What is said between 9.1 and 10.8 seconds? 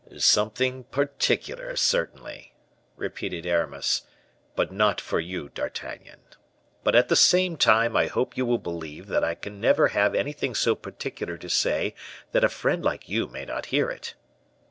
I can never have anything so